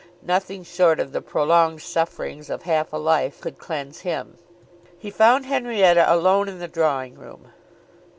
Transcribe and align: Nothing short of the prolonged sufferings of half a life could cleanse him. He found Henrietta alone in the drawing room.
Nothing 0.23 0.63
short 0.63 0.99
of 0.99 1.11
the 1.11 1.21
prolonged 1.21 1.83
sufferings 1.83 2.49
of 2.49 2.63
half 2.63 2.91
a 2.91 2.97
life 2.97 3.39
could 3.39 3.59
cleanse 3.59 3.99
him. 3.99 4.35
He 4.97 5.11
found 5.11 5.45
Henrietta 5.45 6.11
alone 6.11 6.49
in 6.49 6.57
the 6.57 6.67
drawing 6.67 7.13
room. 7.13 7.51